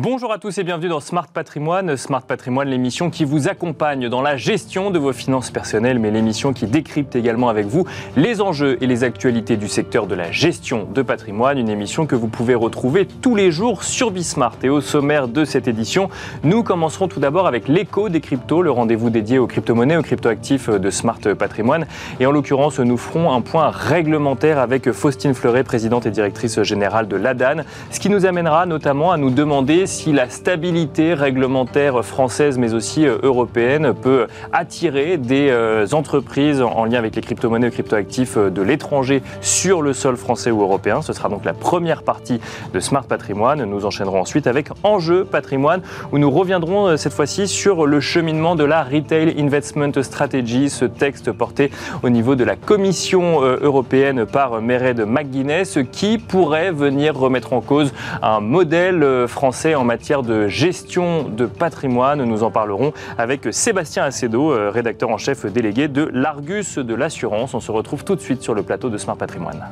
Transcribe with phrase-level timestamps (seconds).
[0.00, 1.96] Bonjour à tous et bienvenue dans Smart Patrimoine.
[1.96, 6.52] Smart Patrimoine, l'émission qui vous accompagne dans la gestion de vos finances personnelles, mais l'émission
[6.52, 7.84] qui décrypte également avec vous
[8.16, 11.58] les enjeux et les actualités du secteur de la gestion de patrimoine.
[11.58, 14.54] Une émission que vous pouvez retrouver tous les jours sur Bismart.
[14.62, 16.10] Et au sommaire de cette édition,
[16.44, 20.70] nous commencerons tout d'abord avec l'écho des cryptos, le rendez-vous dédié aux crypto-monnaies, aux crypto-actifs
[20.70, 21.88] de Smart Patrimoine.
[22.20, 27.08] Et en l'occurrence, nous ferons un point réglementaire avec Faustine Fleuret, présidente et directrice générale
[27.08, 32.58] de l'ADAN, ce qui nous amènera notamment à nous demander si la stabilité réglementaire française
[32.58, 37.70] mais aussi euh, européenne peut attirer des euh, entreprises en lien avec les crypto-monnaies et
[37.70, 41.00] crypto-actifs euh, de l'étranger sur le sol français ou européen.
[41.00, 42.38] Ce sera donc la première partie
[42.74, 43.64] de Smart Patrimoine.
[43.64, 45.80] Nous enchaînerons ensuite avec Enjeu Patrimoine
[46.12, 51.32] où nous reviendrons cette fois-ci sur le cheminement de la Retail Investment Strategy, ce texte
[51.32, 51.70] porté
[52.02, 57.94] au niveau de la Commission européenne par Mered McGuinness qui pourrait venir remettre en cause
[58.22, 62.24] un modèle français en matière de gestion de patrimoine.
[62.24, 67.54] Nous en parlerons avec Sébastien Acedo, euh, rédacteur en chef délégué de l'Argus de l'assurance.
[67.54, 69.64] On se retrouve tout de suite sur le plateau de Smart Patrimoine.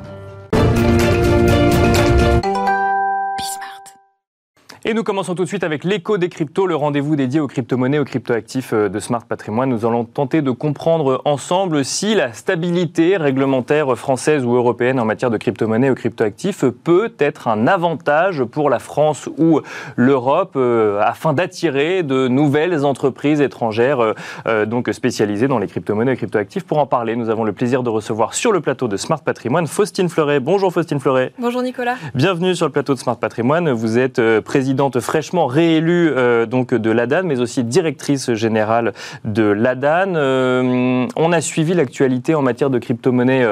[4.89, 7.99] Et nous commençons tout de suite avec l'écho des cryptos, le rendez-vous dédié aux crypto-monnaies,
[7.99, 9.69] aux crypto-actifs euh, de Smart Patrimoine.
[9.69, 15.33] Nous allons tenter de comprendre ensemble si la stabilité réglementaire française ou européenne en matière
[15.33, 19.61] de crypto-monnaies ou crypto-actifs peut être un avantage pour la France ou
[19.97, 24.15] l'Europe euh, afin d'attirer de nouvelles entreprises étrangères
[24.47, 26.63] euh, donc spécialisées dans les crypto-monnaies et crypto-actifs.
[26.63, 29.67] Pour en parler, nous avons le plaisir de recevoir sur le plateau de Smart Patrimoine
[29.67, 30.39] Faustine Fleuret.
[30.39, 31.33] Bonjour Faustine Fleuret.
[31.41, 31.97] Bonjour Nicolas.
[32.15, 33.73] Bienvenue sur le plateau de Smart Patrimoine.
[33.73, 34.21] Vous êtes
[34.77, 38.93] président fraîchement réélue euh, donc de l'ADAN, mais aussi directrice générale
[39.25, 40.15] de l'ADAN.
[40.17, 43.43] Euh, on a suivi l'actualité en matière de crypto-monnaie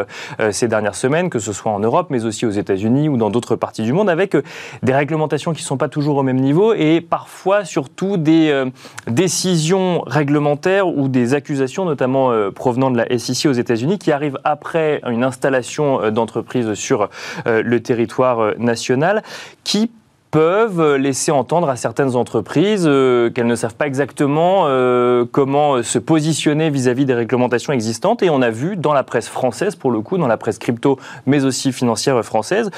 [0.40, 3.30] euh, ces dernières semaines, que ce soit en Europe, mais aussi aux États-Unis ou dans
[3.30, 4.36] d'autres parties du monde, avec
[4.82, 8.64] des réglementations qui ne sont pas toujours au même niveau et parfois surtout des
[9.06, 15.00] décisions réglementaires ou des accusations, notamment provenant de la SEC aux États-Unis, qui arrivent après
[15.06, 17.08] une installation d'entreprise sur
[17.46, 19.22] le territoire national,
[19.62, 19.90] qui
[20.34, 26.00] peuvent laisser entendre à certaines entreprises euh, qu'elles ne savent pas exactement euh, comment se
[26.00, 28.20] positionner vis-à-vis des réglementations existantes.
[28.24, 30.98] Et on a vu dans la presse française, pour le coup, dans la presse crypto,
[31.26, 32.72] mais aussi financière française,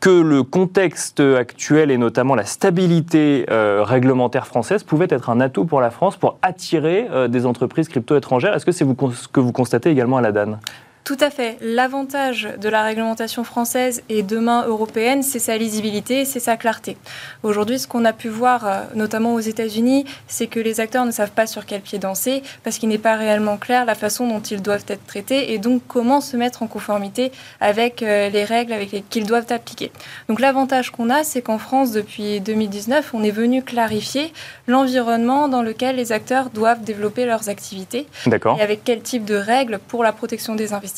[0.00, 5.66] que le contexte actuel et notamment la stabilité euh, réglementaire française pouvait être un atout
[5.66, 8.54] pour la France pour attirer des entreprises crypto étrangères.
[8.54, 10.56] Est-ce que c'est ce que vous constatez également à la DAN
[11.04, 11.58] tout à fait.
[11.60, 16.96] L'avantage de la réglementation française et demain européenne, c'est sa lisibilité, c'est sa clarté.
[17.42, 21.10] Aujourd'hui, ce qu'on a pu voir, euh, notamment aux États-Unis, c'est que les acteurs ne
[21.10, 24.40] savent pas sur quel pied danser parce qu'il n'est pas réellement clair la façon dont
[24.40, 28.72] ils doivent être traités et donc comment se mettre en conformité avec euh, les règles
[28.72, 29.92] avec qu'ils doivent appliquer.
[30.30, 34.32] Donc l'avantage qu'on a, c'est qu'en France, depuis 2019, on est venu clarifier
[34.66, 38.06] l'environnement dans lequel les acteurs doivent développer leurs activités.
[38.24, 38.56] D'accord.
[38.58, 40.93] Et avec quel type de règles pour la protection des investisseurs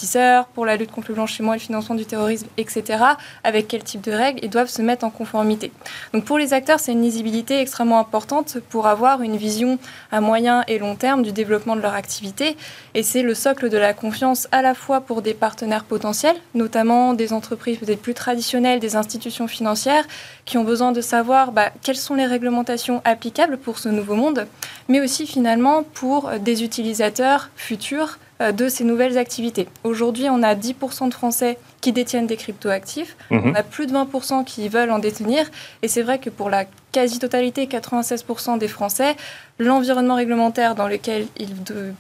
[0.55, 3.03] pour la lutte contre le blanchiment et le financement du terrorisme, etc.,
[3.45, 5.73] avec quel type de règles ils doivent se mettre en conformité.
[6.13, 9.79] Donc pour les acteurs, c'est une lisibilité extrêmement importante pour avoir une vision
[10.13, 12.57] à moyen et long terme du développement de leur activité.
[12.95, 17.15] Et c'est le socle de la confiance à la fois pour des partenaires potentiels, notamment
[17.15, 20.05] des entreprises peut-être plus traditionnelles, des institutions financières,
[20.45, 24.47] qui ont besoin de savoir bah, quelles sont les réglementations applicables pour ce nouveau monde,
[24.89, 29.67] mais aussi finalement pour des utilisateurs futurs de ces nouvelles activités.
[29.83, 33.17] Aujourd'hui, on a 10% de Français qui détiennent des cryptoactifs.
[33.31, 33.51] actifs mhm.
[33.51, 35.51] On a plus de 20% qui veulent en détenir.
[35.83, 36.67] Et c'est vrai que pour la
[36.97, 39.17] quasi-totalité, 96% des Français,
[39.59, 41.55] l'environnement réglementaire dans lequel ils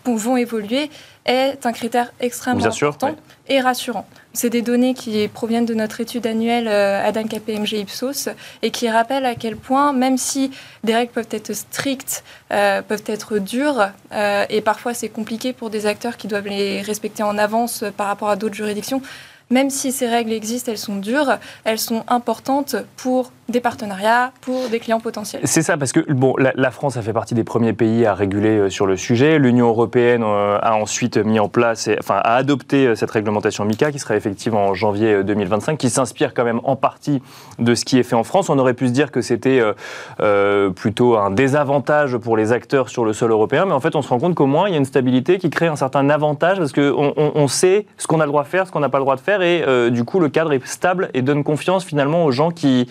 [0.07, 0.89] vont évoluer
[1.27, 3.15] est un critère extrêmement important
[3.47, 4.07] et rassurant.
[4.33, 8.31] C'est des données qui proviennent de notre étude annuelle euh, ADAN KPMG Ipsos
[8.63, 10.51] et qui rappellent à quel point, même si
[10.83, 15.69] des règles peuvent être strictes, euh, peuvent être dures, euh, et parfois c'est compliqué pour
[15.69, 19.03] des acteurs qui doivent les respecter en avance par rapport à d'autres juridictions,
[19.51, 24.69] même si ces règles existent, elles sont dures, elles sont importantes pour des partenariats pour
[24.69, 25.43] des clients potentiels.
[25.45, 28.59] C'est ça, parce que bon, la, France a fait partie des premiers pays à réguler
[28.59, 29.39] euh, sur le sujet.
[29.39, 33.93] L'Union européenne euh, a ensuite mis en place, enfin, a adopté euh, cette réglementation MICA
[33.93, 37.23] qui sera effective en janvier 2025, qui s'inspire quand même en partie
[37.61, 38.51] de ce qui est fait en France.
[38.51, 39.63] On aurait pu se dire que c'était
[40.75, 44.09] plutôt un désavantage pour les acteurs sur le sol européen, mais en fait, on se
[44.09, 46.73] rend compte qu'au moins, il y a une stabilité qui crée un certain avantage parce
[46.73, 49.05] qu'on on, sait ce qu'on a le droit de faire, ce qu'on n'a pas le
[49.05, 52.33] droit de faire, et du coup, le cadre est stable et donne confiance finalement aux
[52.33, 52.89] gens qui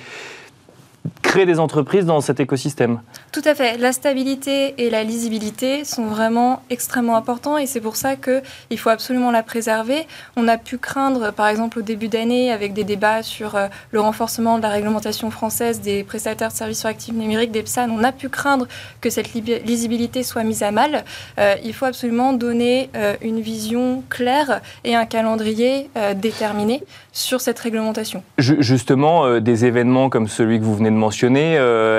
[1.22, 3.02] créer des entreprises dans cet écosystème.
[3.32, 3.78] Tout à fait.
[3.78, 8.90] La stabilité et la lisibilité sont vraiment extrêmement importants et c'est pour ça qu'il faut
[8.90, 10.08] absolument la préserver.
[10.36, 14.00] On a pu craindre, par exemple, au début d'année, avec des débats sur euh, le
[14.00, 18.04] renforcement de la réglementation française des prestataires de services sur actifs numériques, des PSAN, on
[18.04, 18.68] a pu craindre
[19.02, 21.04] que cette lisibilité soit mise à mal.
[21.40, 27.60] Euh, il faut absolument donner euh, une vision claire et un calendrier déterminé sur cette
[27.60, 28.24] réglementation.
[28.38, 31.56] Justement, des événements comme celui que vous venez de mentionner,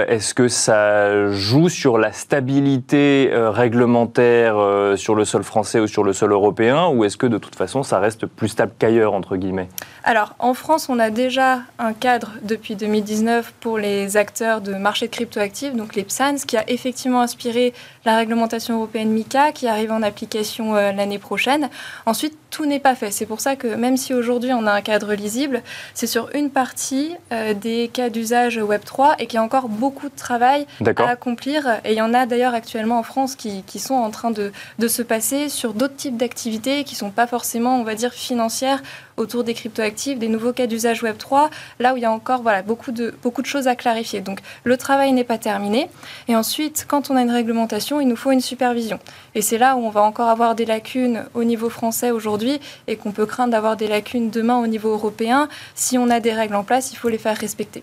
[0.09, 4.57] est-ce que ça joue sur la stabilité réglementaire
[4.97, 7.83] sur le sol français ou sur le sol européen, ou est-ce que de toute façon
[7.83, 9.69] ça reste plus stable qu'ailleurs, entre guillemets?
[10.05, 15.07] Alors, en France, on a déjà un cadre depuis 2019 pour les acteurs de marché
[15.07, 19.91] de cryptoactifs, donc les PSANS, qui a effectivement inspiré la réglementation européenne MICA, qui arrive
[19.91, 21.69] en application euh, l'année prochaine.
[22.07, 23.11] Ensuite, tout n'est pas fait.
[23.11, 25.63] C'est pour ça que même si aujourd'hui on a un cadre lisible,
[25.95, 30.09] c'est sur une partie euh, des cas d'usage Web3 et qu'il y a encore beaucoup
[30.09, 30.67] de travail
[30.97, 31.81] à accomplir.
[31.85, 34.53] Et il y en a d'ailleurs actuellement en France qui, qui sont en train de,
[34.79, 38.13] de se passer sur d'autres types d'activités qui ne sont pas forcément, on va dire,
[38.13, 38.83] financières
[39.17, 42.63] autour des cryptoactifs, des nouveaux cas d'usage Web3, là où il y a encore voilà,
[42.63, 44.21] beaucoup, de, beaucoup de choses à clarifier.
[44.21, 45.89] Donc le travail n'est pas terminé.
[46.29, 48.99] Et ensuite, quand on a une réglementation, il nous faut une supervision.
[49.35, 52.97] Et c'est là où on va encore avoir des lacunes au niveau français aujourd'hui et
[52.97, 55.49] qu'on peut craindre d'avoir des lacunes demain au niveau européen.
[55.75, 57.83] Si on a des règles en place, il faut les faire respecter.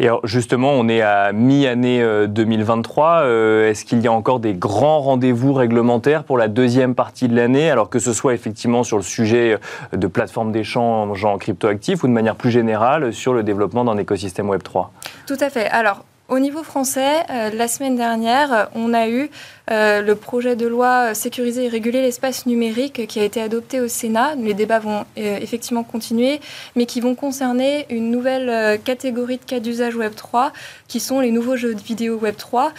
[0.00, 3.06] Et alors justement, on est à mi-année 2023.
[3.06, 7.28] Euh, euh, est-ce qu'il y a encore des grands rendez-vous réglementaires pour la deuxième partie
[7.28, 9.58] de l'année, alors que ce soit effectivement sur le sujet
[9.92, 13.98] euh, de plateformes d'échange en cryptoactifs ou de manière plus générale sur le développement d'un
[13.98, 14.88] écosystème Web3
[15.26, 15.68] Tout à fait.
[15.68, 17.24] Alors, au niveau français,
[17.54, 19.30] la semaine dernière, on a eu
[19.70, 23.88] euh, le projet de loi sécuriser et réguler l'espace numérique qui a été adopté au
[23.88, 24.34] Sénat.
[24.36, 26.40] Les débats vont euh, effectivement continuer,
[26.74, 30.52] mais qui vont concerner une nouvelle euh, catégorie de cas d'usage Web 3,
[30.86, 32.72] qui sont les nouveaux jeux de vidéo Web 3,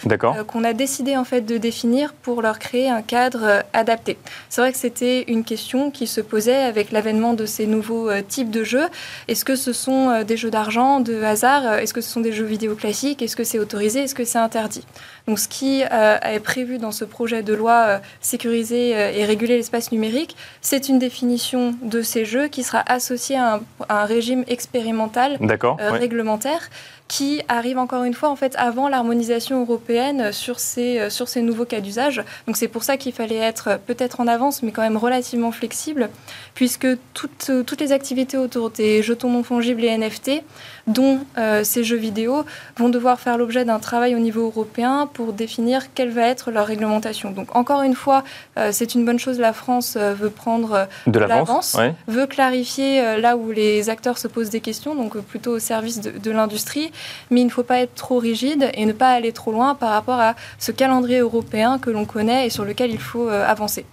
[0.46, 4.16] qu'on a décidé en fait de définir pour leur créer un cadre adapté.
[4.48, 8.50] C'est vrai que c'était une question qui se posait avec l'avènement de ces nouveaux types
[8.50, 8.86] de jeux.
[9.28, 12.44] Est-ce que ce sont des jeux d'argent, de hasard Est-ce que ce sont des jeux
[12.44, 14.84] vidéo classiques Est-ce que c'est autorisé Est-ce que c'est interdit?
[15.28, 19.56] Donc ce qui est prévu dans ce projet de loi euh, sécuriser euh, et réguler
[19.56, 25.38] l'espace numérique, c'est une définition de ces jeux qui sera associée à un, régime expérimental
[25.40, 26.70] euh, réglementaire
[27.10, 31.64] qui arrive encore une fois en fait avant l'harmonisation européenne sur ces, sur ces nouveaux
[31.64, 32.22] cas d'usage.
[32.46, 36.08] Donc c'est pour ça qu'il fallait être peut-être en avance, mais quand même relativement flexible,
[36.54, 40.42] puisque toutes, toutes les activités autour des jetons non fongibles et NFT,
[40.86, 42.44] dont euh, ces jeux vidéo,
[42.76, 46.66] vont devoir faire l'objet d'un travail au niveau européen pour définir quelle va être leur
[46.66, 47.30] réglementation.
[47.30, 48.24] Donc encore une fois,
[48.56, 53.36] euh, c'est une bonne chose, la France euh, veut prendre de l'avance, veut clarifier là
[53.36, 56.90] où les acteurs se posent des questions, donc plutôt au service de, de l'industrie
[57.30, 59.90] mais il ne faut pas être trop rigide et ne pas aller trop loin par
[59.90, 63.84] rapport à ce calendrier européen que l'on connaît et sur lequel il faut euh, avancer.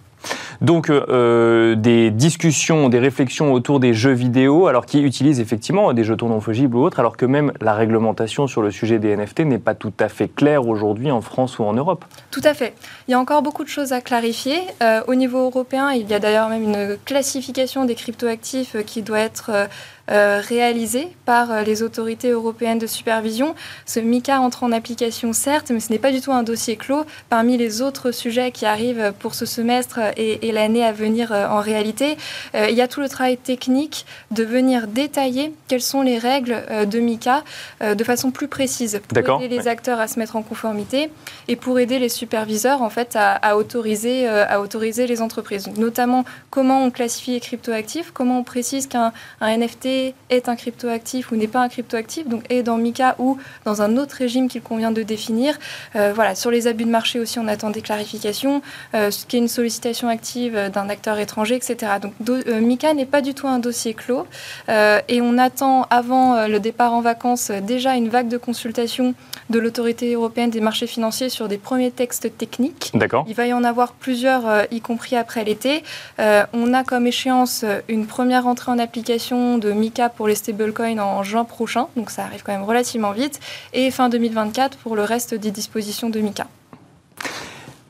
[0.62, 5.94] Donc euh, euh, des discussions, des réflexions autour des jeux vidéo, alors qui utilisent effectivement
[5.94, 9.15] des jetons non fongibles ou autres, alors que même la réglementation sur le sujet des
[9.15, 12.06] NFT n'est pas tout à fait claire aujourd'hui en France ou en Europe.
[12.31, 12.74] Tout à fait.
[13.07, 14.59] Il y a encore beaucoup de choses à clarifier.
[15.07, 19.51] au niveau européen, il y a d'ailleurs même une classification des cryptoactifs qui doit être
[19.54, 19.68] euh,
[20.09, 23.56] réalisé par euh, les autorités européennes de supervision.
[23.86, 27.04] Ce MICA entre en application, certes, mais ce n'est pas du tout un dossier clos
[27.30, 31.59] parmi les autres sujets qui arrivent pour ce semestre et, l'année à venir euh, en
[31.59, 32.18] réalité.
[32.54, 36.99] il y a tout le travail technique de venir détailler quelles sont les règles de
[36.99, 37.44] MICA
[37.81, 41.09] de façon plus précise pour aider les acteurs à se mettre en conformité
[41.47, 45.68] et pour aider les superviseurs en fait à, autoriser, à autoriser les entreprises.
[45.78, 49.11] notamment comment on classifie les cryptoactifs, comment on précise qu'un
[49.42, 49.96] NFT
[50.30, 53.97] est un cryptoactif ou n'est pas un cryptoactif, donc est dans MICA ou dans un
[53.97, 55.57] autre régime qu'il convient de définir.
[55.95, 58.61] Euh, voilà, sur les abus de marché aussi, on attend des clarifications,
[58.94, 61.94] euh, ce qui est une sollicitation active d'un acteur étranger, etc.
[62.01, 64.25] Donc euh, MICA n'est pas du tout un dossier clos
[64.68, 69.13] et on attend avant le départ en vacances déjà une vague de consultation
[69.49, 72.92] de l'autorité européenne des marchés financiers sur des premiers textes techniques.
[72.94, 73.25] D'accord.
[73.27, 75.83] Il va y en avoir plusieurs, y compris après l'été.
[76.19, 81.23] on a comme échéance une première entrée en application de MICA pour les stablecoins en
[81.23, 83.39] juin prochain, donc ça arrive quand même relativement vite,
[83.73, 86.47] et fin 2024 pour le reste des dispositions de MICA.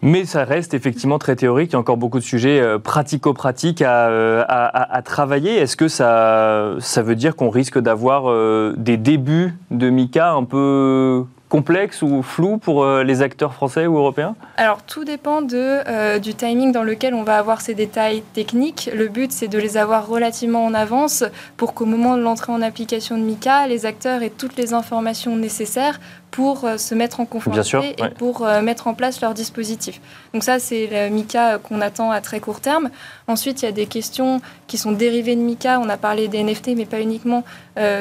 [0.02, 1.72] Mais ça reste effectivement très théorique.
[1.72, 5.56] Il y a encore beaucoup de sujets euh, pratico-pratiques euh, à, travailler.
[5.56, 10.44] Est-ce que ça, ça veut dire qu'on risque d'avoir euh, des débuts de MICA un
[10.44, 16.20] peu complexe ou flou pour euh, les acteurs français ou européens Alors tout dépend euh,
[16.20, 18.90] du timing dans lequel on va avoir ces détails techniques.
[18.94, 21.24] Le but c'est de les avoir relativement en avance
[21.56, 25.36] pour qu'au moment de l'entrée en application de MICA, les acteurs aient toutes les informations
[25.36, 26.00] nécessaires
[26.38, 30.00] pour euh, se mettre en conformité et pour mettre en place leur dispositif.
[30.34, 32.92] Donc ça, c'est le MICA qu'on attend à très court terme.
[33.28, 35.80] Ensuite, il y a des questions qui sont dérivées de MICA.
[35.80, 37.44] On a parlé des NFT, mais pas uniquement,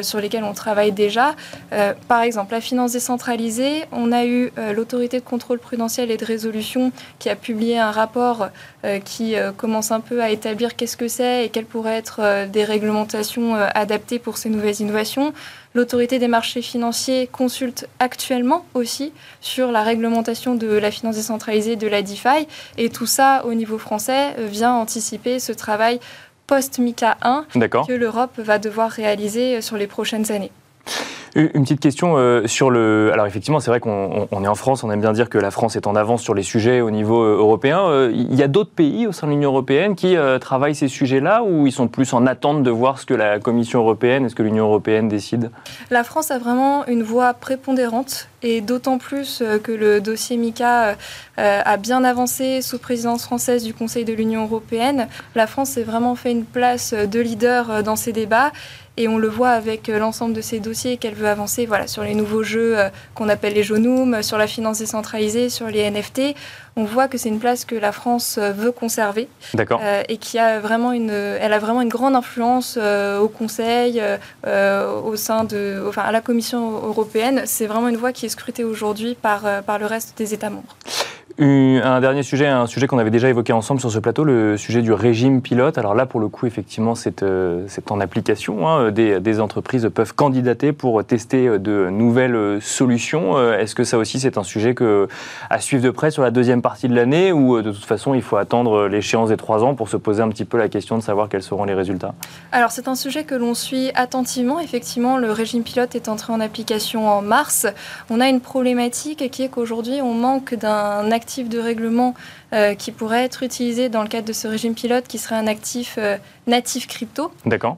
[0.02, 1.34] sur lesquelles on travaille déjà.
[2.08, 6.92] par exemple, la finance décentralisée, on a eu l'autorité de contrôle prudentiel et de résolution
[7.18, 8.48] qui a publié un rapport
[8.86, 12.20] euh, qui euh, commence un peu à établir qu'est-ce que c'est et quelles pourraient être
[12.22, 15.32] euh, des réglementations adaptées pour ces nouvelles innovations.
[15.76, 21.86] L'autorité des marchés financiers consulte actuellement aussi sur la réglementation de la finance décentralisée, de
[21.86, 22.48] la DeFi.
[22.78, 26.00] Et tout ça, au niveau français, vient anticiper ce travail
[26.46, 27.44] post-MICA 1
[27.86, 30.50] que l'Europe va devoir réaliser sur les prochaines années.
[31.36, 33.10] Une petite question euh, sur le.
[33.12, 35.76] Alors effectivement, c'est vrai qu'on est en France, on aime bien dire que la France
[35.76, 37.80] est en avance sur les sujets au niveau euh, européen.
[37.90, 41.42] Euh, il y a d'autres pays au sein de l'Union européenne qui travaillent ces sujets-là
[41.42, 44.34] ou ils sont plus en attente de voir ce que la Commission européenne et ce
[44.34, 45.50] que l'Union européenne décide?
[45.90, 50.96] La France a vraiment une voix prépondérante et d'autant plus que le dossier MICA
[51.36, 55.08] a bien avancé sous présidence française du Conseil de l'Union européenne.
[55.34, 58.52] La France s'est vraiment fait une place de leader dans ces débats
[58.96, 62.02] et on le voit avec euh, l'ensemble de ces dossiers qu'elle veut avancer voilà, sur
[62.02, 65.90] les nouveaux jeux euh, qu'on appelle les Jonum, euh, sur la finance décentralisée, sur les
[65.90, 66.34] NFT.
[66.76, 69.28] On voit que c'est une place que la France veut conserver
[70.10, 74.02] et qui a vraiment une, elle a vraiment une grande influence au Conseil,
[74.44, 77.44] au sein de, enfin à la Commission européenne.
[77.46, 80.76] C'est vraiment une voie qui est scrutée aujourd'hui par, par le reste des États membres.
[81.38, 84.80] Un dernier sujet, un sujet qu'on avait déjà évoqué ensemble sur ce plateau, le sujet
[84.80, 85.76] du régime pilote.
[85.76, 88.66] Alors là, pour le coup, effectivement, c'est euh, en application.
[88.66, 88.90] Hein.
[88.90, 93.36] Des, entreprises peuvent candidater pour tester de nouvelles solutions.
[93.36, 95.08] Euh, est-ce que ça aussi, c'est un sujet que,
[95.50, 98.14] à suivre de près sur la deuxième partie de l'année ou euh, de toute façon,
[98.14, 100.96] il faut attendre l'échéance des trois ans pour se poser un petit peu la question
[100.96, 102.14] de savoir quels seront les résultats?
[102.50, 104.58] Alors, c'est un sujet que l'on suit attentivement.
[104.58, 107.66] Effectivement, le régime pilote est entré en application en mars.
[108.08, 112.14] On a une problématique qui est qu'aujourd'hui, on manque d'un actif actif de règlement
[112.52, 115.48] euh, qui pourrait être utilisé dans le cadre de ce régime pilote, qui serait un
[115.48, 117.32] actif euh, natif crypto,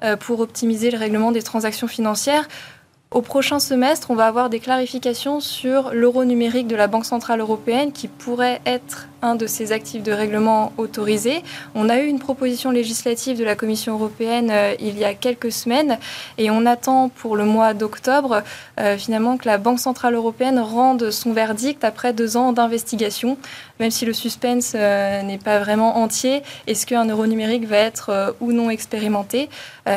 [0.04, 2.46] euh, pour optimiser le règlement des transactions financières.
[3.10, 7.40] Au prochain semestre, on va avoir des clarifications sur l'euro numérique de la Banque Centrale
[7.40, 11.42] Européenne qui pourrait être un de ces actifs de règlement autorisés.
[11.74, 15.50] On a eu une proposition législative de la Commission européenne euh, il y a quelques
[15.50, 15.98] semaines
[16.36, 18.42] et on attend pour le mois d'octobre
[18.78, 23.38] euh, finalement que la Banque Centrale Européenne rende son verdict après deux ans d'investigation.
[23.80, 28.36] Même si le suspense euh, n'est pas vraiment entier, est-ce qu'un euro numérique va être
[28.42, 29.48] ou non expérimenté?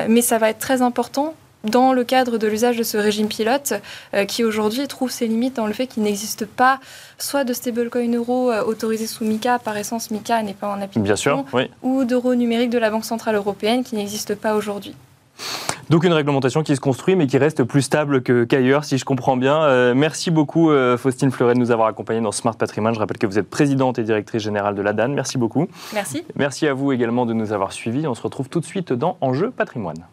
[0.08, 3.74] Mais ça va être très important dans le cadre de l'usage de ce régime pilote,
[4.14, 6.80] euh, qui aujourd'hui trouve ses limites dans le fait qu'il n'existe pas
[7.18, 11.46] soit de stablecoin euro euh, autorisé sous MICA, par essence MICA n'est pas en application,
[11.52, 14.96] Bien sûr, ou d'euro numérique de la Banque Centrale Européenne qui n'existe pas aujourd'hui.
[15.90, 19.36] Donc une réglementation qui se construit mais qui reste plus stable qu'ailleurs, si je comprends
[19.36, 19.62] bien.
[19.64, 22.94] Euh, merci beaucoup Faustine Fleuret de nous avoir accompagnés dans Smart Patrimoine.
[22.94, 25.10] Je rappelle que vous êtes présidente et directrice générale de l'ADAN.
[25.10, 25.68] Merci beaucoup.
[25.94, 26.24] Merci.
[26.36, 28.08] Merci à vous également de nous avoir suivis.
[28.08, 30.06] On se retrouve tout de suite dans Enjeu Patrimoine.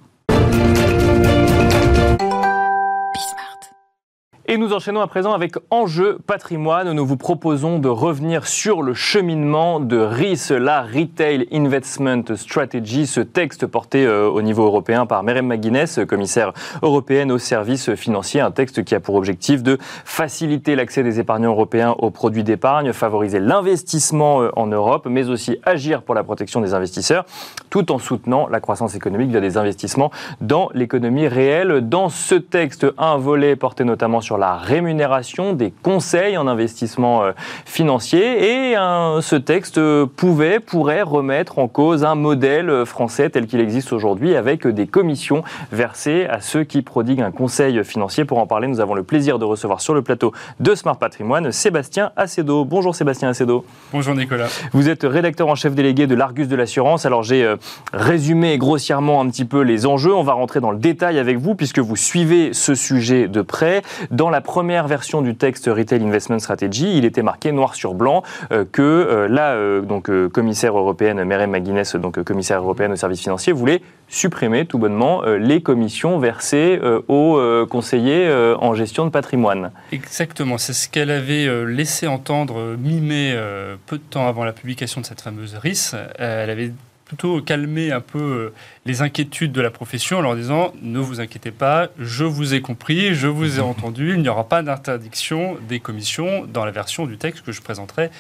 [4.50, 6.90] Et nous enchaînons à présent avec Enjeu patrimoine.
[6.94, 13.20] Nous vous proposons de revenir sur le cheminement de RIS, la Retail Investment Strategy, ce
[13.20, 18.50] texte porté euh, au niveau européen par Merem McGuinness, commissaire européenne aux services financiers, un
[18.50, 19.76] texte qui a pour objectif de
[20.06, 25.58] faciliter l'accès des épargnants européens aux produits d'épargne, favoriser l'investissement euh, en Europe, mais aussi
[25.66, 27.26] agir pour la protection des investisseurs,
[27.68, 31.86] tout en soutenant la croissance économique via des investissements dans l'économie réelle.
[31.86, 37.33] Dans ce texte, un volet porté notamment sur la rémunération des conseils en investissement euh,
[37.64, 38.73] financier.
[38.73, 38.75] Et
[39.21, 39.80] ce texte
[40.16, 45.42] pouvait, pourrait remettre en cause un modèle français tel qu'il existe aujourd'hui avec des commissions
[45.73, 48.25] versées à ceux qui prodiguent un conseil financier.
[48.25, 51.52] Pour en parler, nous avons le plaisir de recevoir sur le plateau de Smart Patrimoine
[51.52, 52.64] Sébastien Acedo.
[52.64, 53.64] Bonjour Sébastien Acedo.
[53.92, 54.49] Bonjour Nicolas.
[54.73, 57.07] Vous êtes rédacteur en chef délégué de l'Argus de l'assurance.
[57.07, 57.57] Alors j'ai euh,
[57.92, 60.14] résumé grossièrement un petit peu les enjeux.
[60.14, 63.83] On va rentrer dans le détail avec vous puisque vous suivez ce sujet de près.
[64.11, 67.94] Dans dans la première version du texte Retail Investment Strategy, il était marqué noir sur
[67.94, 72.97] blanc euh, que euh, la euh, donc, commissaire européenne, Merem McGuinness, donc commissaire européenne aux
[72.97, 79.70] services financiers, voulait supprimer tout bonnement les commissions versées aux conseillers en gestion de patrimoine.
[79.92, 83.37] Exactement, c'est ce qu'elle avait laissé entendre mi-mai,
[83.85, 85.94] peu de temps avant la publication de cette fameuse RIS.
[86.18, 86.73] Elle avait
[87.08, 91.20] plutôt calmer un peu euh, les inquiétudes de la profession en leur disant ne vous
[91.20, 95.56] inquiétez pas, je vous ai compris, je vous ai entendu, il n'y aura pas d'interdiction
[95.68, 98.10] des commissions dans la version du texte que je présenterai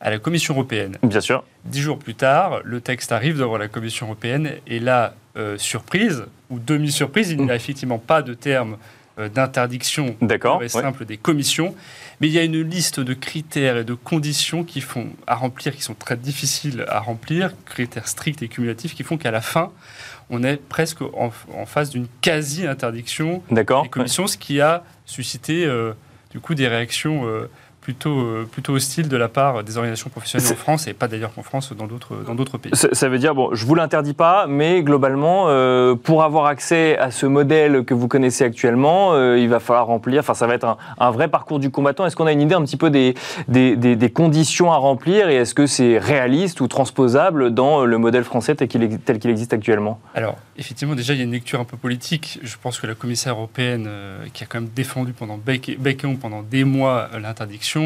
[0.00, 0.96] à la Commission européenne.
[1.02, 1.44] Bien sûr.
[1.64, 6.24] Dix jours plus tard, le texte arrive devant la Commission européenne et là, euh, surprise
[6.50, 8.78] ou demi-surprise, il n'y a effectivement pas de terme
[9.34, 11.74] d'interdiction pure et simple des commissions,
[12.20, 15.74] mais il y a une liste de critères et de conditions qui font à remplir,
[15.74, 19.72] qui sont très difficiles à remplir, critères stricts et cumulatifs, qui font qu'à la fin,
[20.30, 25.92] on est presque en, en face d'une quasi-interdiction des commissions, ce qui a suscité euh,
[26.30, 27.50] du coup des réactions euh,
[27.88, 31.32] plutôt, euh, plutôt hostiles de la part des organisations professionnelles en France et pas d'ailleurs
[31.34, 32.70] qu'en France, dans d'autres dans d'autres pays.
[32.74, 37.10] Ça, veut dire, bon, je vous l'interdis pas, mais globalement, euh, pour avoir accès à
[37.10, 40.64] ce modèle que vous connaissez actuellement, euh, il va falloir remplir, enfin, ça va être
[40.66, 42.04] un, un vrai parcours du combattant.
[42.04, 43.14] Est-ce qu'on a une idée un petit peu des,
[43.48, 47.96] des, des- des conditions à remplir et est-ce que c'est réaliste ou transposable dans le
[47.96, 49.98] modèle français tel qu'il existe actuellement?
[50.14, 52.38] Alors, effectivement, déjà, il y a une lecture un peu politique.
[52.42, 55.76] Je pense que la commissaire européenne, euh, qui a quand même défendu pendant bec et,
[55.76, 57.18] bec et ongle pendant des mois euh,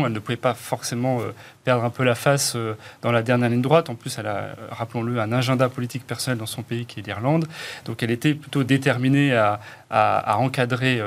[0.06, 1.32] elle ne pouvait pas forcément euh,
[1.64, 3.90] perdre un peu la face euh, dans la dernière ligne droite.
[3.90, 7.02] En plus, elle a, euh, rappelons-le, un agenda politique personnel dans son pays qui est
[7.02, 7.46] l'Irlande.
[7.84, 9.60] Donc, elle était plutôt déterminée à,
[10.38, 11.02] encadrer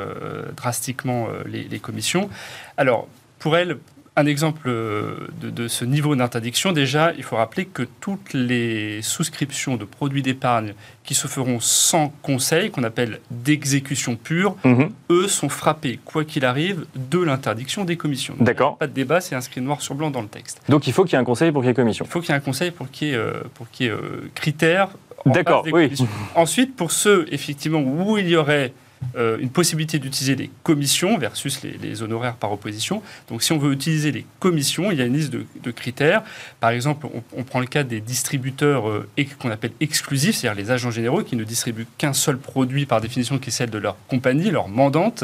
[0.56, 2.30] drastiquement les, les commissions.
[2.77, 3.08] Alors,
[3.39, 3.80] pour elle,
[4.17, 9.01] un exemple euh, de, de ce niveau d'interdiction, déjà, il faut rappeler que toutes les
[9.01, 14.89] souscriptions de produits d'épargne qui se feront sans conseil, qu'on appelle d'exécution pure, Mhm.
[15.12, 18.36] eux sont frappés, quoi qu'il arrive, de l'interdiction des commissions.
[18.39, 18.77] D'accord.
[18.77, 20.62] Pas de débat, c'est inscrit noir sur blanc dans le texte.
[20.69, 22.05] Donc il faut qu'il y ait un conseil pour qu'il y ait commission.
[22.05, 23.89] Il faut qu'il y ait un conseil pour qu'il y ait, euh, pour qu'il y
[23.89, 24.89] ait euh, critères.
[25.25, 25.91] en D'accord, oui.
[26.36, 28.74] Ensuite, pour ceux, effectivement, où il y aurait
[29.15, 33.01] euh, une possibilité d'utiliser les commissions versus les, honoraires par opposition.
[33.29, 36.23] Donc, si on veut utiliser les commissions, il y a une liste de, critères.
[36.59, 39.07] Par exemple, on, prend le cas des distributeurs euh,
[39.39, 43.37] qu'on appelle exclusifs, c'est-à-dire les agents généraux qui ne distribuent qu'un seul produit par définition,
[43.37, 45.23] qui est celle de leur compagnie, leur mandante.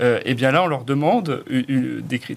[0.00, 1.44] Euh, et bien là, on leur demande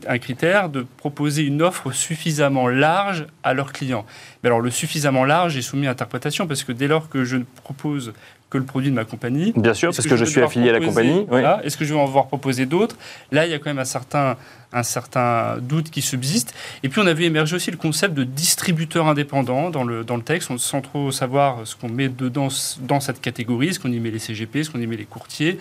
[0.07, 4.05] un critère de proposer une offre suffisamment large à leurs clients.
[4.43, 7.37] Mais alors, le suffisamment large est soumis à interprétation parce que dès lors que je
[7.63, 8.13] propose
[8.49, 10.79] que le produit de ma compagnie, Bien sûr, parce que, je suis affilié à la
[10.79, 11.25] compagnie.
[11.29, 11.41] oui.
[11.63, 12.95] Est-ce que je vais en voir proposer d'autres?
[13.31, 14.37] Là, il y a quand même un certain,
[14.73, 16.55] un certain doute qui subsiste.
[16.81, 20.15] Et puis, on a vu émerger aussi le concept de distributeur indépendant dans le, dans
[20.15, 22.47] le texte, on- sans trop savoir ce qu'on met dedans
[22.81, 25.59] dans cette catégorie, est-ce qu'on y met les CGP, est-ce qu'on y met les courtiers,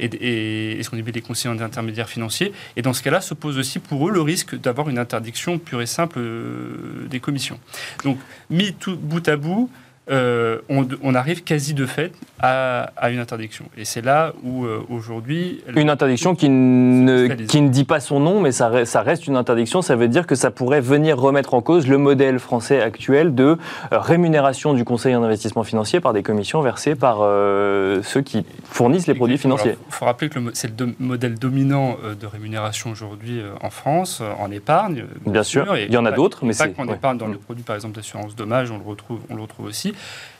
[0.00, 2.52] et, et est-ce qu'on y met les conseillers intermédiaires financiers.
[2.76, 5.82] Et dans ce cas-là, se pose aussi pour eux le risque d'avoir une interdiction pure
[5.82, 7.58] et simple euh, des commissions.
[8.04, 9.70] Donc, mis tout bout à bout,
[10.10, 13.64] euh, on, on arrive quasi de fait à, à une interdiction.
[13.76, 15.62] Et c'est là où euh, aujourd'hui...
[15.76, 19.26] Une interdiction qui ne, qui ne dit pas son nom, mais ça, re- ça reste
[19.28, 19.80] une interdiction.
[19.80, 23.44] Ça veut dire que ça pourrait venir remettre en cause le modèle français actuel de
[23.92, 28.44] euh, rémunération du conseil en investissement financier par des commissions versées par euh, ceux qui
[28.64, 29.76] fournissent les produits financiers.
[29.88, 35.04] Il faut rappeler que c'est le modèle dominant de rémunération aujourd'hui en France, en épargne.
[35.26, 36.94] euh, Bien sûr, et il y en a pas- d'autres, mais pas c'est- qu'en ouais.
[36.94, 37.32] épargne, dans Mm.
[37.32, 39.91] le produit par exemple d'assurance dommage, on le retrouve, on le retrouve aussi.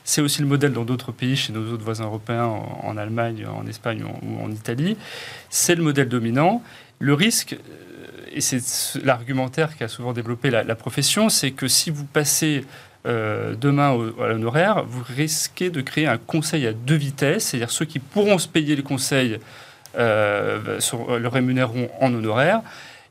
[0.03, 3.65] C'est aussi le modèle dans d'autres pays, chez nos autres voisins européens, en, Allemagne, en
[3.67, 4.97] Espagne ou en, Italie.
[5.49, 6.61] C'est le modèle dominant.
[6.99, 11.89] Le risque, euh, et c'est ce- l'argumentaire qu'a souvent développé la, profession, c'est que si
[11.89, 12.65] vous passez
[13.05, 17.69] euh, demain au- à l'honoraire, vous risquez de créer un conseil à deux vitesses, c'est-à-dire
[17.71, 19.39] ceux qui pourront se payer le conseil
[19.97, 22.61] euh, sur- le rémunéreront en honoraire,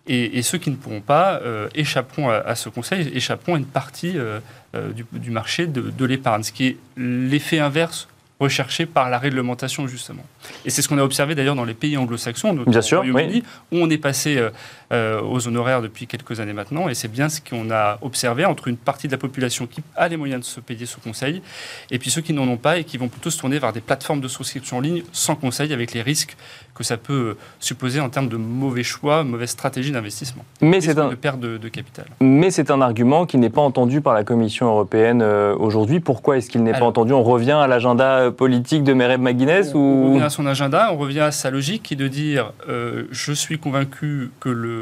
[0.09, 4.18] et, ceux qui ne pourront pas euh, échapperont à, ce conseil, échapperont à une partie
[4.18, 4.40] euh, euh,
[4.74, 8.08] du, du marché de, de l'épargne, ce qui est l'effet inverse
[8.42, 10.24] recherché par la réglementation justement.
[10.64, 13.02] Et c'est ce qu'on a observé d'ailleurs dans les pays anglo-saxons, notamment Bien sûr, au
[13.02, 14.50] Royaume-Uni, où on est passé euh, euh,
[14.92, 18.76] aux honoraires depuis quelques années maintenant, et c'est bien ce qu'on a observé entre une
[18.76, 21.40] partie de la population qui a les moyens de se payer ce conseil,
[21.90, 23.81] et puis ceux qui n'en ont pas et qui vont plutôt se tourner vers des
[23.81, 26.37] plateformes de souscription en ligne sans conseil, avec les risques
[26.74, 30.44] que ça peut supposer en termes de mauvais choix, mauvaise stratégie d'investissement.
[30.61, 32.07] Mais c'est un, de perte de, de capital.
[32.20, 36.00] Mais c'est un argument qui n'est pas entendu par la Commission européenne euh, aujourd'hui.
[36.00, 37.12] Pourquoi est-ce qu'il n'est pas entendu?
[37.12, 40.46] On revient à l'agenda euh, politique de Mereb McGuinness On, on ou revient à son
[40.46, 44.48] agenda, on revient à sa logique qui est de dire euh, je suis convaincu que
[44.48, 44.81] le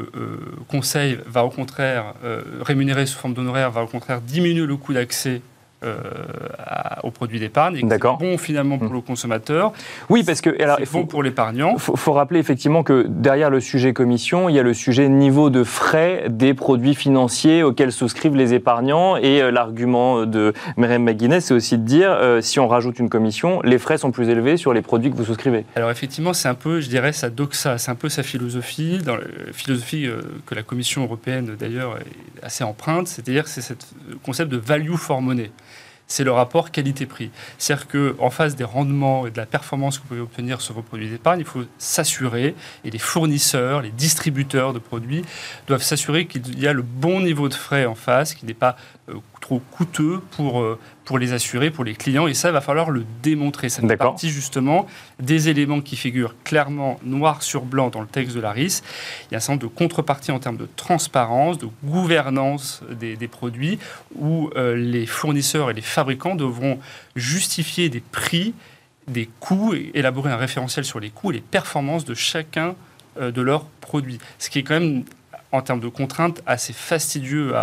[0.67, 4.93] Conseil va au contraire euh, rémunérer sous forme d'honoraires, va au contraire diminuer le coût
[4.93, 5.41] d'accès
[5.83, 5.97] euh,
[6.59, 7.77] à- aux produits d'épargne.
[7.77, 7.85] et.
[7.89, 8.93] C'est bon finalement pour Mm.
[8.93, 9.73] le consommateur,
[10.09, 11.77] Oui, parce que alors il faut, bon pour l'épargnant.
[11.77, 15.49] faut, faut rappeler effectivement que derrière le sujet commission, il y a le sujet niveau
[15.49, 19.17] de frais des produits financiers auxquels souscrivent les épargnants.
[19.17, 23.09] Et euh, l'argument de Mereb McGuinness, c'est aussi de dire euh, si on rajoute une
[23.09, 25.65] commission, les frais sont plus élevés sur les produits que vous souscrivez.
[25.75, 29.15] Alors effectivement, c'est un peu, je dirais, sa doxa, c'est un peu sa philosophie, dans
[29.15, 30.07] la philosophie
[30.45, 33.73] que la Commission européenne d'ailleurs est assez empreinte, c'est-à-dire c'est ce
[34.23, 35.51] concept de value for money.
[36.11, 37.31] C'est le rapport qualité-prix.
[37.57, 40.81] C'est-à-dire qu'en face des rendements et de la performance que vous pouvez obtenir sur vos
[40.81, 45.23] produits d'épargne, il faut s'assurer, et les fournisseurs, les distributeurs de produits
[45.67, 48.75] doivent s'assurer qu'il y a le bon niveau de frais en face, qu'il n'est pas
[49.07, 52.27] euh, trop coûteux pour, euh, pour les assurer, pour les clients.
[52.27, 53.67] Et ça, il va falloir le démontrer.
[53.67, 54.85] Ça fait partie justement
[55.19, 58.83] des éléments qui figurent clairement noir sur blanc dans le texte de la RIS.
[59.29, 63.17] Il y a un certain nombre de contreparties en termes de transparence, de gouvernance des,
[63.17, 63.79] des produits,
[64.15, 66.79] où euh, les fournisseurs et les fabricants devront
[67.15, 68.53] justifier des prix,
[69.07, 72.75] des coûts, et élaborer un référentiel sur les coûts et les performances de chacun
[73.19, 74.19] de leurs produits.
[74.39, 75.03] Ce qui est quand même
[75.51, 77.53] en termes de contraintes assez fastidieux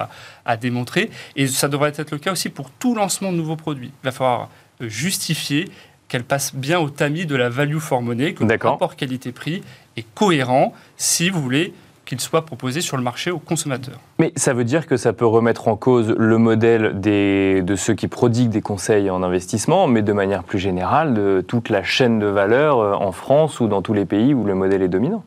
[0.44, 1.10] à, démontrer.
[1.36, 3.92] Et ça devrait être le cas aussi pour tout lancement de nouveaux produits.
[4.02, 4.48] Il va falloir
[4.80, 5.68] euh, justifier
[6.08, 9.62] qu'elle passe bien au tamis de la value for money, que le rapport qualité-prix
[9.96, 11.74] est cohérent si vous voulez
[12.08, 14.00] qu'il soit proposé sur le marché aux consommateurs.
[14.18, 17.92] Mais ça veut dire que ça peut remettre en cause le modèle des, de ceux
[17.92, 22.18] qui prodiguent des conseils en investissement, mais de manière plus générale, de toute la chaîne
[22.18, 25.22] de valeur euh, en France ou dans tous les pays où le modèle est dominant.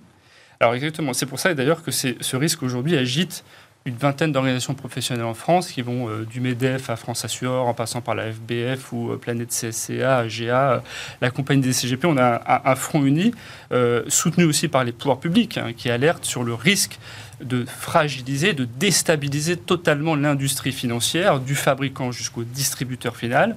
[0.62, 3.43] Alors exactement, c'est pour ça d'ailleurs que ce risque aujourd'hui agite
[3.86, 7.74] une vingtaine d'organisations professionnelles en France qui vont euh, du MEDEF à France Assure, en
[7.74, 10.80] passant par la FBF ou euh, Planète CSCA, AGA, euh,
[11.19, 12.06] la compagnie des CGP.
[12.06, 13.34] On a un, front uni,
[14.08, 17.00] soutenu aussi par les pouvoirs publics, hein, qui alertent sur le risque
[17.41, 23.56] de fragiliser, de déstabiliser totalement l'industrie financière, du fabricant jusqu'au distributeur final.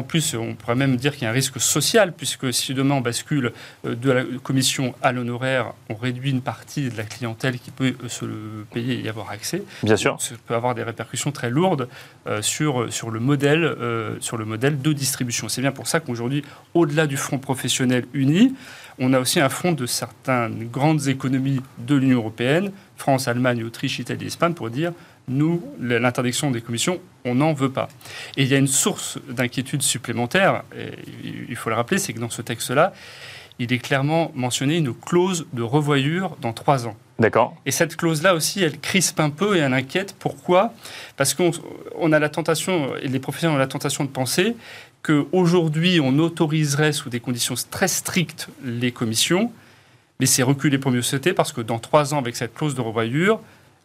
[0.00, 2.94] En plus, on pourrait même dire qu'il y a un risque social, puisque si demain
[2.94, 3.52] on bascule
[3.84, 7.94] euh, de la commission à l'honoraire, on réduit une partie de la clientèle qui peut
[8.02, 9.62] euh, se le payer et y avoir accès.
[9.82, 10.16] Bien sûr.
[10.18, 11.86] Ça peut avoir des répercussions très lourdes
[12.26, 13.76] euh, sur, sur, le modèle,
[14.20, 15.50] sur le modèle de distribution.
[15.50, 18.54] C'est bien pour ça qu'aujourd'hui, au-delà du front professionnel uni,
[18.98, 23.98] on a aussi un front de certaines grandes économies de l'Union européenne, France, Allemagne, Autriche,
[23.98, 24.92] Italie, Espagne, pour dire
[25.30, 27.88] nous, l'interdiction des commissions, on n'en veut pas.
[28.36, 30.64] Et il y a une source d'inquiétude supplémentaire,
[31.24, 32.92] il faut le rappeler, c'est que dans ce texte-là,
[33.58, 36.96] il est clairement mentionné une clause de revoyure dans trois ans.
[37.18, 37.54] D'accord.
[37.66, 40.16] Et cette clause-là aussi, elle crispe un peu et elle inquiète.
[40.18, 40.72] Pourquoi?
[41.18, 44.56] Parce qu'on a la tentation, et les professionnels ont la tentation de penser
[45.02, 49.52] qu'aujourd'hui, on autoriserait sous des conditions très strictes les commissions,
[50.18, 52.80] mais c'est reculer pour mieux sauter parce que dans trois ans, avec cette clause de
[52.80, 53.40] revoyure,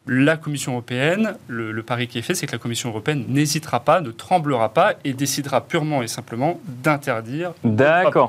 [0.08, 4.02] la Commission européenne, le, pari qui est fait, c'est que la Commission européenne n'hésitera pas,
[4.02, 7.54] ne tremblera pas et décidera purement et simplement d'interdire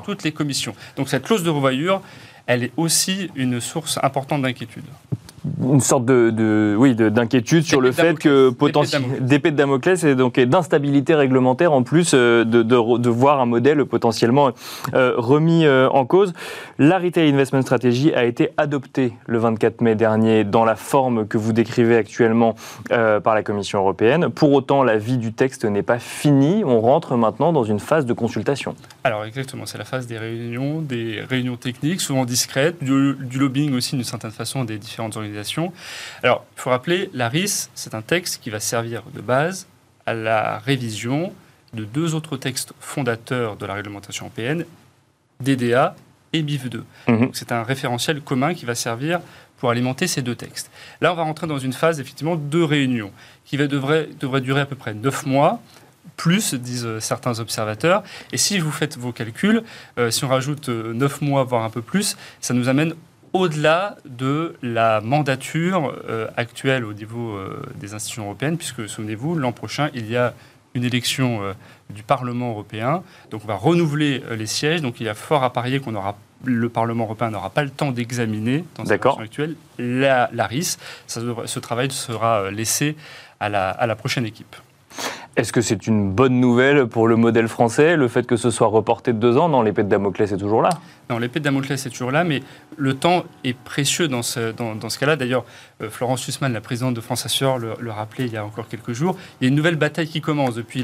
[0.03, 0.75] toutes les commissions.
[0.95, 2.01] Donc cette clause de revoyure,
[2.47, 4.85] elle est aussi une source importante d'inquiétude
[5.61, 10.39] une sorte de, oui d'inquiétude sur le fait que potentiellement d'épée de Damoclès et donc
[10.39, 14.51] d'instabilité réglementaire en plus euh, de, de, voir un modèle potentiellement
[14.93, 16.33] euh, remis euh, en cause.
[16.77, 21.37] La Retail Investment Strategy a été adoptée le 24 mai dernier dans la forme que
[21.37, 22.55] vous décrivez actuellement
[22.89, 24.29] par la Commission européenne.
[24.29, 26.63] Pour autant, la vie du texte n'est pas finie.
[26.63, 28.75] On rentre maintenant dans une phase de consultation.
[29.03, 33.73] Alors exactement, c'est la phase des réunions, des réunions techniques, souvent discrètes, du, du lobbying
[33.75, 35.36] aussi d'une certaine façon des différentes organisations
[36.23, 39.67] alors, il faut rappeler, la RIS, c'est un texte qui va servir de base
[40.05, 41.33] à la révision
[41.73, 44.65] de deux autres textes fondateurs de la réglementation européenne,
[45.41, 45.95] DDA
[46.33, 46.81] et MIF2.
[47.07, 47.29] Mhm.
[47.33, 49.19] C'est un référentiel commun qui va servir
[49.57, 50.71] pour alimenter ces deux textes.
[51.01, 53.11] Là, on va rentrer dans une phase effectivement de réunion
[53.45, 55.61] qui va, devrait, devrait durer à peu près neuf mois
[56.15, 58.03] plus, disent certains observateurs.
[58.31, 59.63] Et si vous faites vos calculs,
[59.97, 62.95] euh, si on rajoute euh, neuf mois, voire un peu plus, ça nous amène
[63.39, 69.51] au-delà de la mandature euh, actuelle au niveau euh, des institutions européennes, puisque, souvenez-vous, l'an
[69.51, 70.33] prochain, il y a
[70.73, 71.53] une élection euh,
[71.89, 73.03] du Parlement européen.
[73.31, 74.81] Donc on va renouveler les sièges.
[74.81, 77.71] Donc il y a fort à parier qu'on aura le Parlement européen n'aura pas le
[77.71, 80.77] temps d'examiner dans sa version actuelle la, la RIS.
[81.07, 82.95] ce travail sera laissé
[83.39, 84.55] à la, à la prochaine équipe.
[85.37, 88.65] Est-ce que c'est une bonne nouvelle pour le modèle français, le fait que ce soit
[88.65, 89.49] reporté de deux ans?
[89.49, 90.71] Non, l'épée de Damoclès est toujours là.
[91.11, 92.41] Non, l'épée de Damoclès est toujours là, mais
[92.75, 95.15] le temps est précieux dans ce, dans, ce cas-là.
[95.15, 95.45] D'ailleurs,
[95.83, 98.67] euh, Florence Sussman, la présidente de France Assure, le, le, rappelait il y a encore
[98.67, 99.15] quelques jours.
[99.39, 100.83] Il y a une nouvelle bataille qui commence depuis,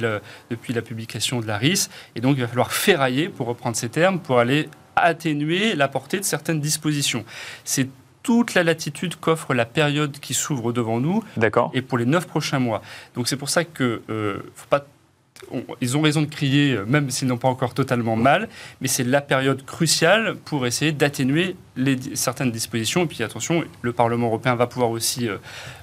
[0.52, 3.90] depuis la publication de la RIS, et donc il va falloir ferrailler, pour reprendre ces
[3.90, 7.26] termes, pour aller atténuer la portée de certaines dispositions.
[7.64, 7.90] C'est
[8.24, 11.24] toute la latitude qu'offre la période qui s'ouvre devant nous.
[11.74, 12.82] Et pour les neuf prochains mois.
[13.16, 14.86] Donc c'est pour ça que euh, faut pas
[15.82, 18.50] ils ont raison de crier, euh, même s'ils n'ont pas encore totalement mal,
[18.82, 21.56] mais c'est la période cruciale pour essayer d'atténuer
[22.14, 23.04] certaines dispositions.
[23.04, 25.38] Et puis attention, le Parlement européen va pouvoir aussi euh,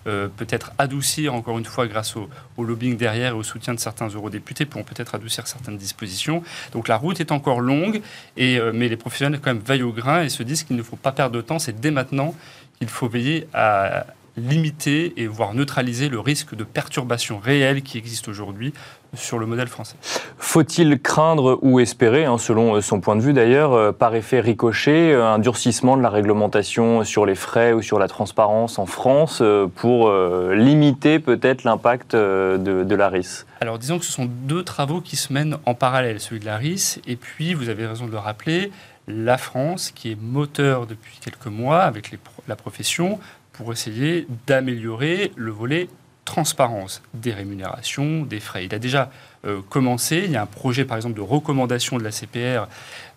[0.07, 4.09] euh, peut-être adoucir, encore une fois, grâce au, lobbying derrière et au soutien de certains
[4.09, 6.43] eurodéputés, pourront peut-être adoucir certaines dispositions.
[6.73, 8.03] Donc la route est encore longue,
[8.37, 11.13] mais les professionnels quand même veillent au grain et se disent qu'il ne faut pas
[11.13, 12.35] perdre de temps, c'est dès maintenant
[12.79, 14.05] qu'il faut veiller à
[14.37, 18.73] limiter et voire neutraliser le risque de perturbation réelle qui existe aujourd'hui
[19.15, 19.97] sur le modèle français.
[20.39, 24.41] Faut-il craindre ou espérer, hein, selon euh, son point de vue d'ailleurs, euh, par effet
[24.41, 28.87] ricochet, euh, un durcissement de la réglementation sur les frais ou sur la transparence en
[28.87, 29.43] France
[29.77, 30.13] pour
[30.53, 33.47] limiter peut-être l'impact de, la RIS?
[33.61, 36.57] Alors disons que ce sont deux travaux qui se mènent en parallèle, celui de la
[36.57, 38.71] RIS et puis, vous avez raison de le rappeler,
[39.09, 42.13] la France qui est moteur depuis quelques mois avec
[42.49, 43.19] la profession
[43.53, 45.89] pour essayer d'améliorer le volet
[46.31, 48.65] transparence des rémunérations, des frais.
[48.65, 49.11] Il a déjà
[49.45, 50.23] euh, commencé.
[50.27, 52.69] Il y a un projet, par exemple, de recommandation de la CPR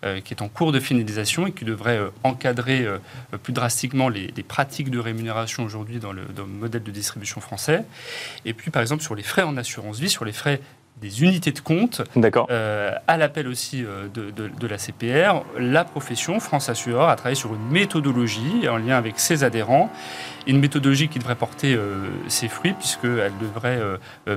[0.04, 2.84] euh, qui est en cours de finalisation et qui devrait euh, encadrer
[3.44, 7.84] plus drastiquement les, pratiques de rémunération aujourd'hui dans le, dans le, modèle de distribution français.
[8.44, 10.60] Et puis, par exemple, sur les frais en assurance vie, sur les frais
[11.00, 12.02] des unités de compte.
[12.50, 17.54] Euh, à l'appel aussi euh, de, la CPR, la profession France Assureur a travaillé sur
[17.54, 19.90] une méthodologie en lien avec ses adhérents.
[20.46, 23.80] Une méthodologie qui devrait porter euh, ses fruits puisqu'elle devrait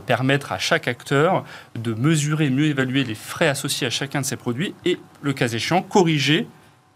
[0.05, 1.43] permettre à chaque acteur
[1.75, 5.47] de mesurer, mieux évaluer les frais associés à chacun de ses produits et, le cas
[5.47, 6.47] échéant, corriger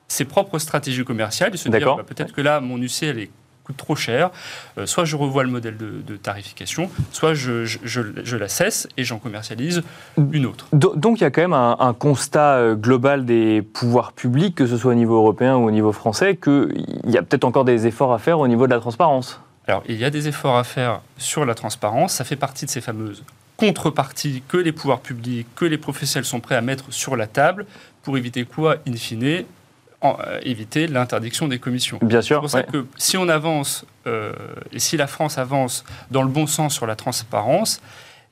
[0.07, 3.31] ses propres stratégies commerciales et se dire bah, peut-être que là, mon UCL est
[3.63, 4.31] coûte trop cher.
[4.77, 9.17] Euh, soit je revois le modèle de, tarification, soit je, je, la cesse et j'en
[9.17, 9.81] commercialise
[10.31, 10.67] une autre.
[10.73, 14.77] Donc il y a quand même un, constat euh, global des pouvoirs publics, que ce
[14.77, 18.13] soit au niveau européen ou au niveau français, qu'il y a peut-être encore des efforts
[18.13, 19.39] à faire au niveau de la transparence.
[19.67, 22.71] Alors il y a des efforts à faire sur la transparence, ça fait partie de
[22.71, 23.23] ces fameuses
[23.57, 27.67] contreparties que les pouvoirs publics, que les professionnels sont prêts à mettre sur la table
[28.01, 29.45] pour éviter quoi, in fine
[30.03, 31.99] euh, éviter l'interdiction des commissions.
[32.01, 32.37] Bien sûr.
[32.37, 34.33] C'est pour ça que si on avance, euh,
[34.71, 37.81] et si la France avance dans le bon sens sur la transparence,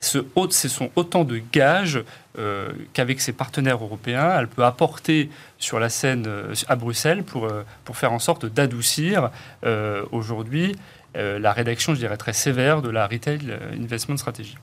[0.00, 0.18] ce,
[0.50, 2.02] ce sont autant de gages
[2.38, 6.26] euh, qu'avec ses partenaires européens, elle peut apporter sur la scène
[6.66, 7.46] à Bruxelles pour,
[7.84, 9.30] pour faire en sorte d'adoucir
[10.10, 10.74] aujourd'hui
[11.14, 14.56] la rédaction, je dirais, très sévère de la Retail Investment Strategy.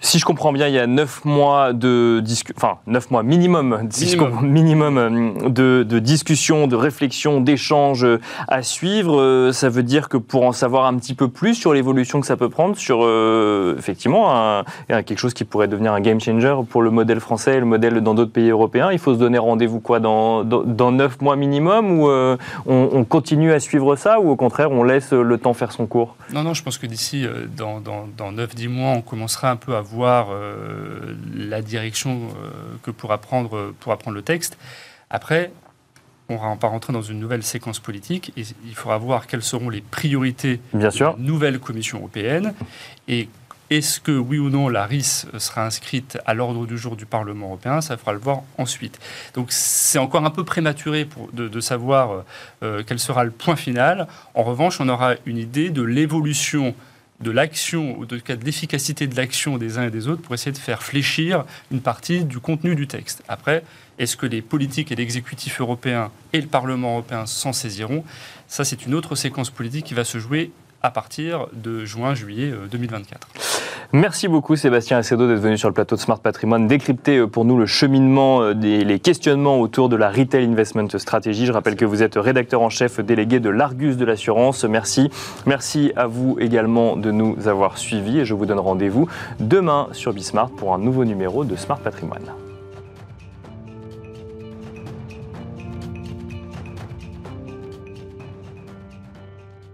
[0.00, 2.22] Si je comprends bien, il y a 9 mois de
[2.56, 3.88] enfin 9 mois minimum,
[4.42, 4.98] minimum.
[4.98, 8.06] Euh, de, de, discussion, de réflexion, d'échange
[8.46, 9.20] à suivre.
[9.20, 12.26] Euh, ça veut dire que pour en savoir un petit peu plus sur l'évolution que
[12.26, 16.82] ça peut prendre, sur euh, effectivement quelque chose qui pourrait devenir un game changer pour
[16.82, 19.80] le modèle français et le modèle dans d'autres pays européens, il faut se donner rendez-vous
[19.80, 22.08] quoi dans, dans, 9 mois minimum ou
[22.66, 26.16] on, continue à suivre ça ou au contraire on laisse le temps faire son cours?
[26.32, 29.74] Non, non, je pense que d'ici dans, dans, dans 9-10 mois, on commencera un peu
[29.74, 32.50] à voir euh, la direction euh,
[32.82, 34.58] que pourra prendre, pourra prendre le texte.
[35.10, 35.52] Après,
[36.28, 38.32] on va pas rentrer dans une nouvelle séquence politique.
[38.36, 41.14] Et il faudra voir quelles seront les priorités Bien sûr.
[41.14, 42.54] de la nouvelle Commission européenne
[43.06, 43.28] et
[43.70, 47.48] est-ce que oui ou non la RIS sera inscrite à l'ordre du jour du Parlement
[47.48, 47.82] européen?
[47.82, 48.98] Ça fera le voir ensuite.
[49.34, 52.24] Donc c'est encore un peu prématuré pour, de, savoir
[52.62, 54.06] euh, quel sera le point final.
[54.34, 56.74] En revanche, on aura une idée de l'évolution
[57.20, 60.58] de l'action, ou de, l'efficacité de l'action des uns et des autres pour essayer de
[60.58, 63.22] faire fléchir une partie du contenu du texte.
[63.28, 63.64] Après,
[63.98, 68.04] est-ce que les politiques et l'exécutif européen et le Parlement européen s'en saisiront?
[68.46, 70.52] Ça, c'est une autre séquence politique qui va se jouer
[70.82, 73.28] à partir de juin-juillet 2024.
[73.36, 73.58] Euh,
[73.92, 77.46] Merci beaucoup Sébastien Acedo d'être venu sur le plateau de Smart Patrimoine décrypter euh, pour
[77.46, 81.46] nous le cheminement euh, des les questionnements autour de la Retail Investment Strategy.
[81.46, 84.64] Je rappelle que vous êtes rédacteur en chef délégué de l'Argus de l'assurance.
[84.64, 85.08] Merci.
[85.46, 89.08] Merci à vous également de nous avoir suivis et je vous donne rendez-vous
[89.40, 92.47] demain sur Bismart pour un nouveau numéro de Smart Patrimoine.